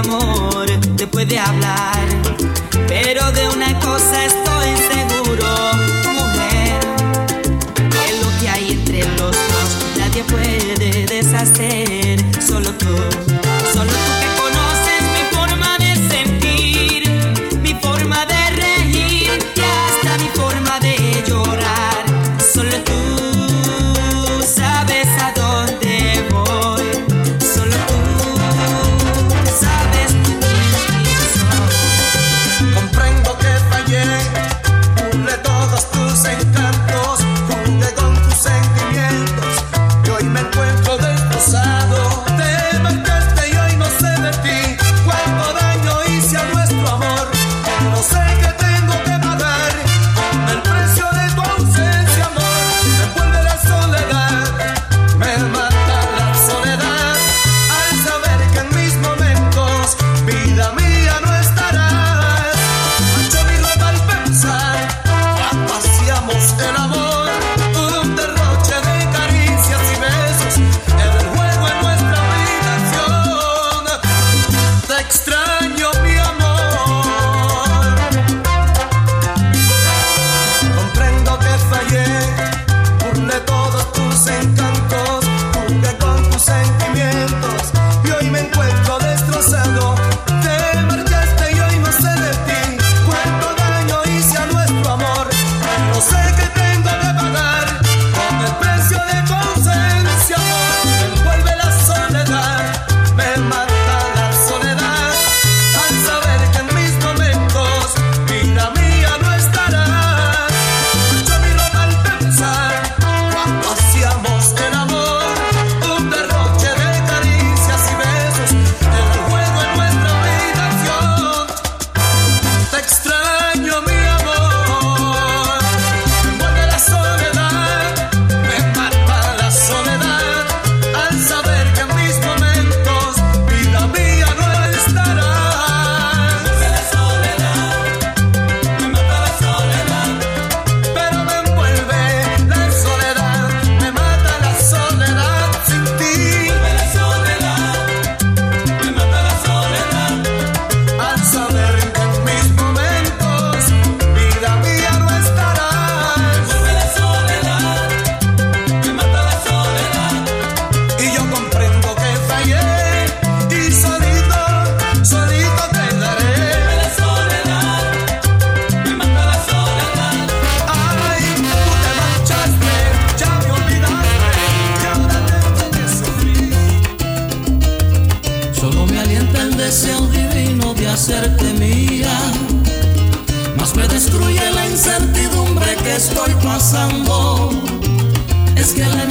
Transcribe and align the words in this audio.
amor 0.00 0.66
te 0.96 1.06
puede 1.06 1.38
hablar. 1.38 2.08
Pero 2.88 3.30
de 3.32 3.48
una 3.48 3.78
cosa 3.80 4.19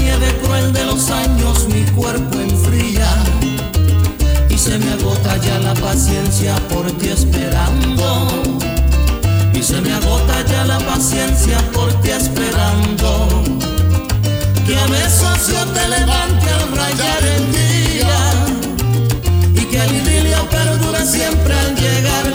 nieve 0.10 0.36
cruel 0.42 0.74
de 0.74 0.86
los 0.86 1.12
años 1.12 1.68
mi 1.68 1.84
cuerpo 1.92 2.40
enfría 2.40 3.08
y 4.50 4.58
se 4.58 4.78
me 4.80 4.92
agota 4.94 5.38
ya 5.38 5.60
la 5.60 5.74
paciencia 5.76 6.56
por 6.70 6.92
ti 6.94 7.10
esperando. 7.10 8.28
Y 9.54 9.62
se 9.62 9.80
me 9.82 9.94
agota 9.94 10.44
ya 10.46 10.66
la 10.66 10.80
paciencia 10.80 11.58
por 11.74 11.94
ti 12.02 12.10
esperando. 12.10 13.28
Que 14.66 14.76
a 14.78 14.88
besos 14.88 15.48
yo 15.52 15.64
te 15.76 15.88
levante 15.88 16.50
al 16.58 16.72
rayar 16.76 17.24
el 17.36 17.52
día 17.52 18.16
y 19.54 19.66
que 19.66 19.78
el 19.84 19.92
idilio 19.96 20.50
perdure 20.50 21.06
siempre 21.06 21.54
al 21.54 21.76
llegar 21.76 22.29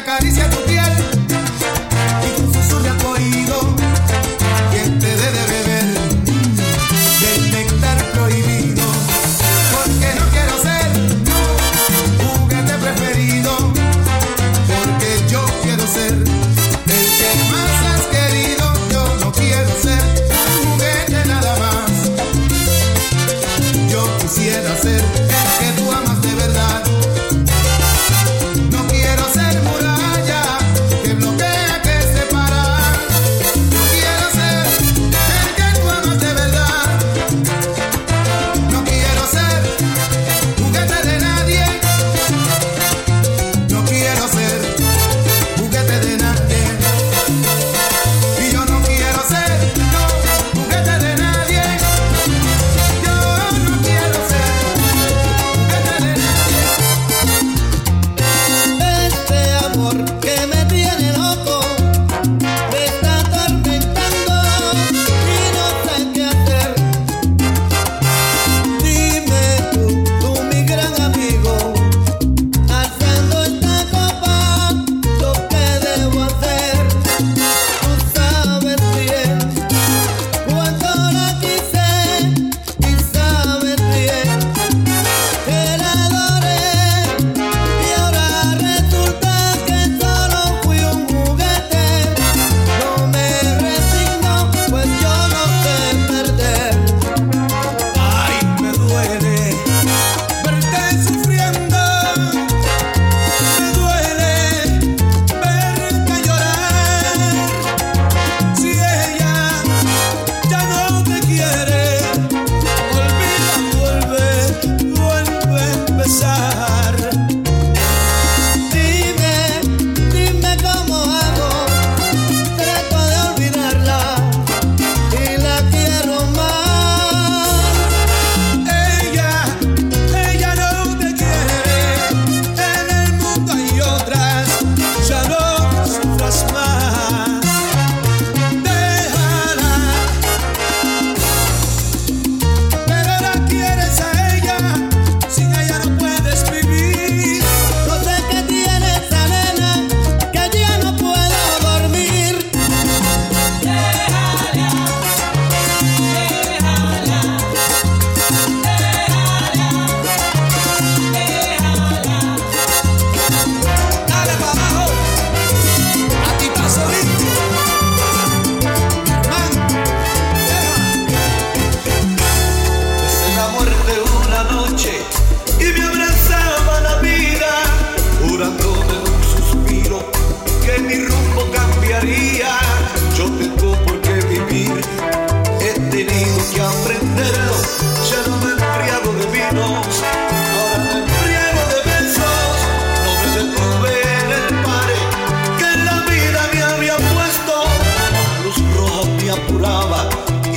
te. 0.00 0.31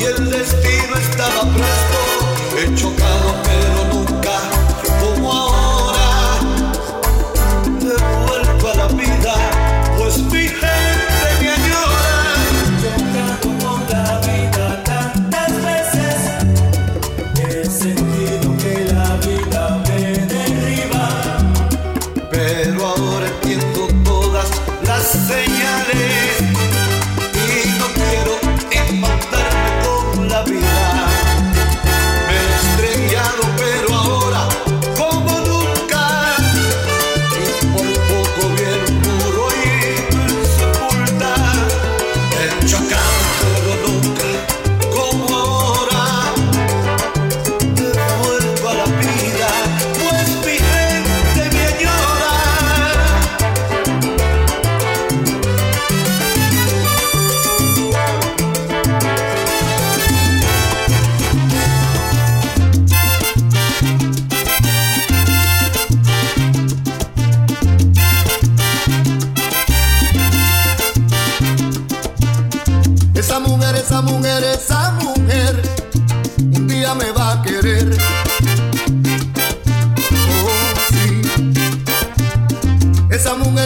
el 0.05 0.29
destino 0.29 0.95
estaba 0.95 1.41
presto, 1.53 2.57
he 2.57 2.75
chocado 2.75 3.35
pero 3.43 3.84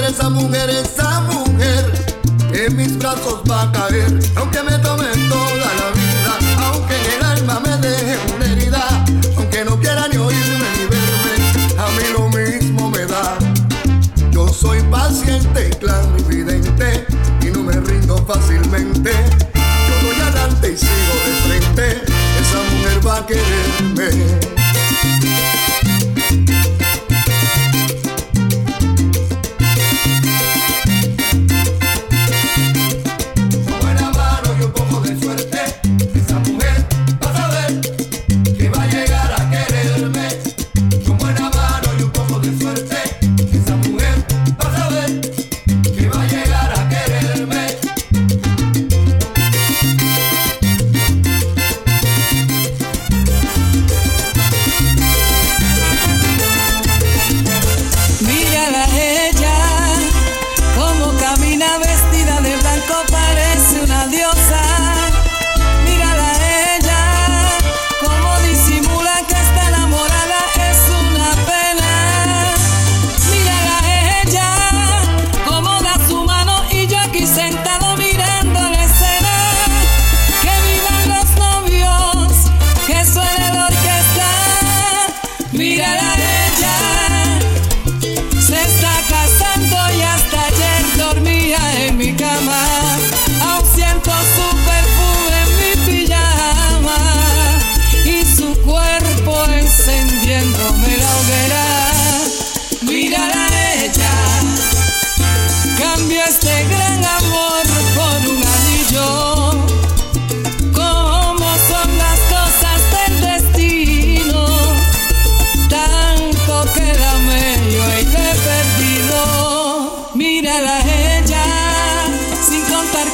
esa 0.10 0.30
mujer, 0.30 0.70
esa 0.72 1.22
mujer, 1.22 1.86
en 2.52 2.76
mis 2.76 2.98
brazos 2.98 3.42
va 3.50 3.64
a 3.64 3.72
caer, 3.72 4.20
aunque 4.36 4.64
me 4.64 4.72
tomen 4.80 5.30
toda 5.30 5.70
la 5.80 5.92
vida, 5.94 6.34
aunque 6.66 6.96
en 6.96 7.12
el 7.18 7.24
alma 7.24 7.60
me 7.60 7.78
deje 7.78 8.18
una 8.36 8.46
herida, 8.46 9.06
aunque 9.38 9.64
no 9.66 9.80
quiera 9.80 10.08
ni 10.08 10.18
oírme 10.18 10.66
ni 10.78 10.86
verme, 10.88 11.34
a 11.78 11.88
mí 11.92 12.04
lo 12.12 12.28
mismo 12.30 12.90
me 12.90 13.06
da. 13.06 13.38
Yo 14.32 14.48
soy 14.48 14.82
paciente, 14.90 15.70
y 15.70 15.76
clarividente, 15.76 17.06
y 17.42 17.46
no 17.52 17.62
me 17.62 17.74
rindo 17.74 18.18
fácilmente. 18.26 19.12
Yo 19.54 20.08
voy 20.08 20.20
adelante 20.22 20.72
y 20.74 20.78
sigo 20.78 21.14
de 21.26 21.34
frente, 21.46 21.88
esa 22.42 22.76
mujer 22.76 23.08
va 23.08 23.18
a 23.18 23.26
quererme. 23.28 23.99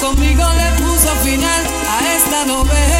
conmigo 0.06 0.44
le 0.54 0.84
puso 0.84 1.10
final 1.24 1.62
a 1.90 2.16
esta 2.16 2.46
novela. 2.46 2.95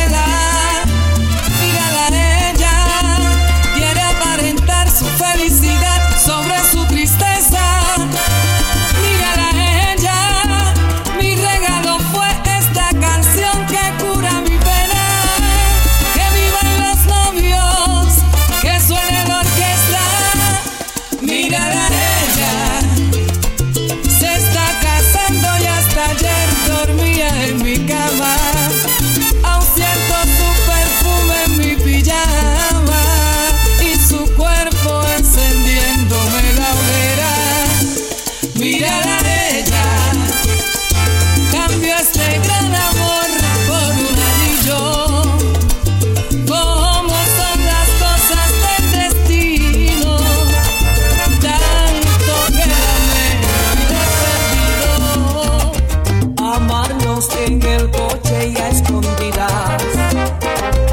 en 57.16 57.62
el 57.64 57.90
coche 57.92 58.50
y 58.50 58.58
a 58.58 58.70
escondidas. 58.70 59.84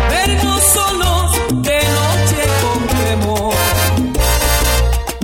Vernos 0.09 0.63
solos 0.63 1.33
de 1.65 1.81
noche 1.99 2.43
con 2.63 2.81
temor. 2.97 3.55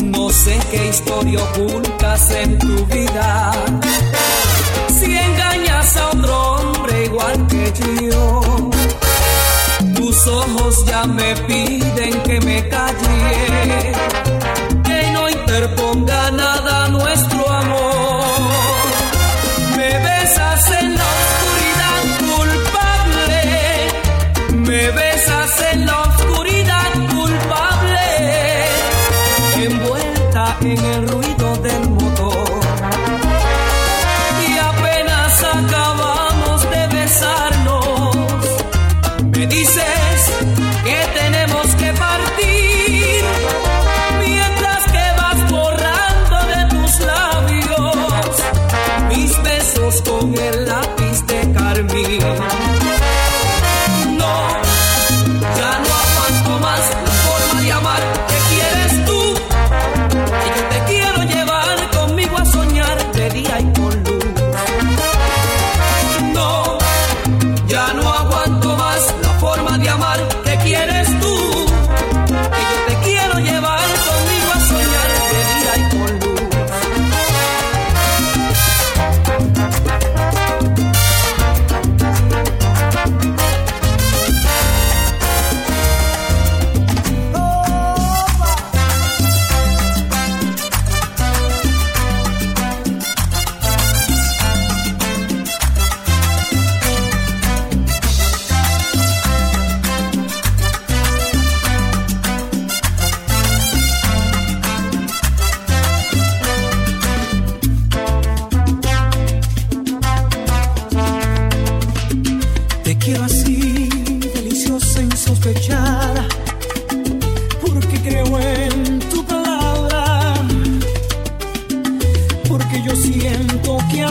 No 0.02 0.30
sé 0.30 0.58
qué 0.72 0.88
historia 0.88 1.40
ocultas 1.44 2.30
en 2.32 2.58
tu 2.58 2.84
vida. 2.86 3.52
Si 4.98 5.16
engañas 5.16 5.96
a 5.96 6.10
otro 6.10 6.52
hombre 6.54 7.04
igual 7.04 7.46
que 7.46 7.72
yo. 8.10 8.70
Tus 9.94 10.26
ojos 10.26 10.84
ya 10.84 11.04
me 11.04 11.36
piden 11.46 12.22
que 12.24 12.40
me 12.40 12.68
calle. 12.68 13.17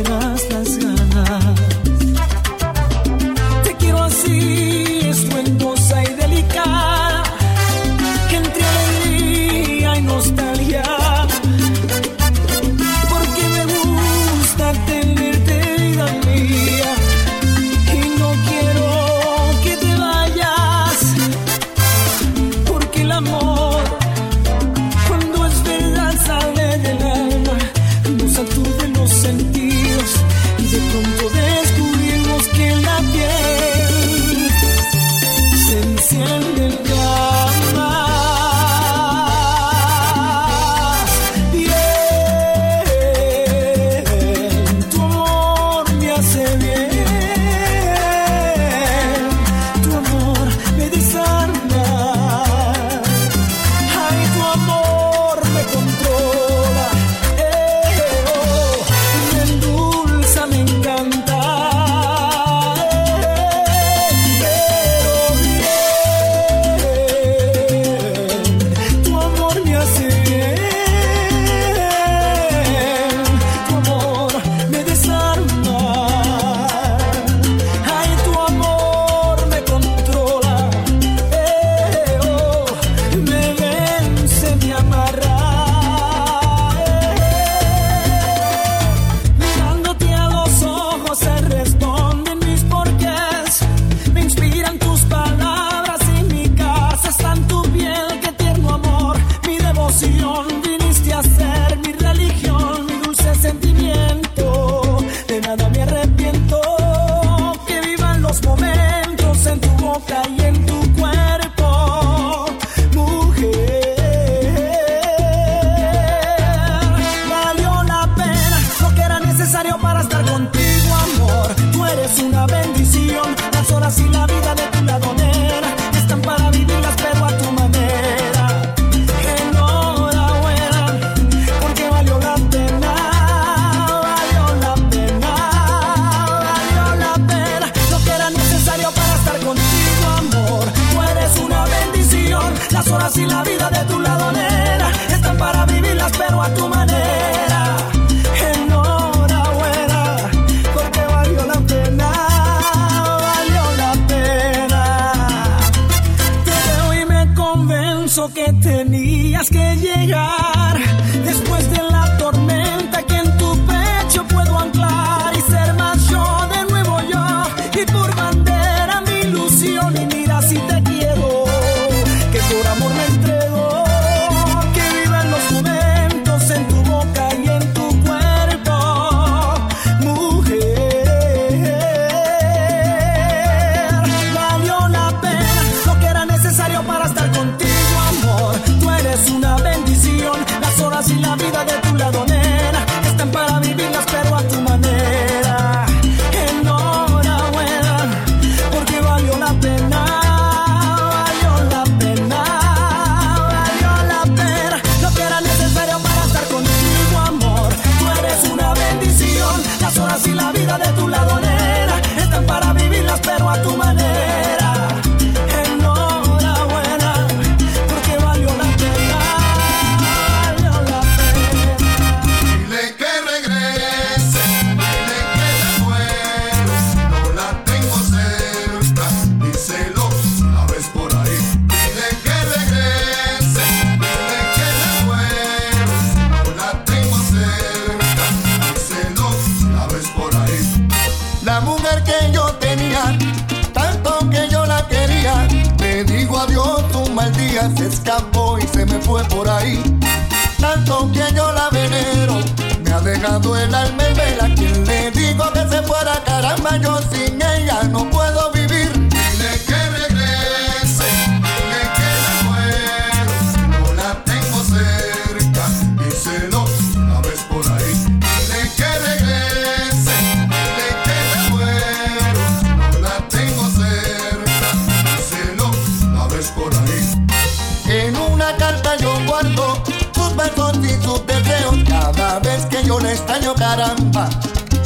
caramba. 283.57 284.29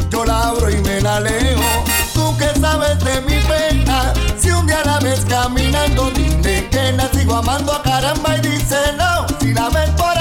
yo 0.09 0.25
la 0.25 0.49
abro 0.49 0.69
y 0.69 0.77
me 0.81 1.01
la 1.01 1.19
leo. 1.19 1.59
Tú 2.13 2.35
que 2.37 2.59
sabes 2.59 2.99
de 3.03 3.21
mi 3.21 3.39
pena, 3.43 4.13
si 4.39 4.51
un 4.51 4.65
día 4.65 4.81
la 4.85 4.99
ves 4.99 5.25
caminando, 5.27 6.09
dile 6.11 6.69
que 6.69 6.91
la 6.93 7.09
sigo 7.09 7.35
amando 7.35 7.73
a 7.73 7.81
caramba 7.83 8.37
y 8.37 8.41
dice 8.41 8.77
no, 8.97 9.25
si 9.39 9.53
la 9.53 9.69
ves 9.69 9.89
por 9.91 10.17